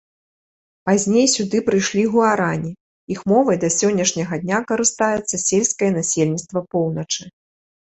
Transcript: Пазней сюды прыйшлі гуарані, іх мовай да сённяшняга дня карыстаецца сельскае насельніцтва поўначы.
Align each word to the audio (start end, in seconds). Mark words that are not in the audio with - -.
Пазней 0.89 1.27
сюды 1.33 1.57
прыйшлі 1.67 2.05
гуарані, 2.15 2.71
іх 3.17 3.21
мовай 3.33 3.61
да 3.65 3.69
сённяшняга 3.77 4.41
дня 4.47 4.59
карыстаецца 4.73 5.35
сельскае 5.47 5.91
насельніцтва 6.01 6.67
поўначы. 6.75 7.23